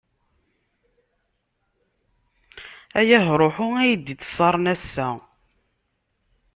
Ay 2.99 3.09
ahṛuḥu, 3.17 3.67
ay 3.83 3.93
d-ittṣaren 3.95 4.65
ass-a. 4.73 5.09